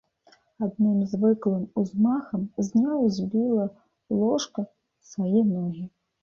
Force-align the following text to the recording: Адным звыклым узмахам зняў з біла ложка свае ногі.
Адным 0.67 1.01
звыклым 1.11 1.65
узмахам 1.81 2.47
зняў 2.69 3.05
з 3.19 3.27
біла 3.35 3.67
ложка 4.23 4.65
свае 5.13 5.45
ногі. 5.53 5.85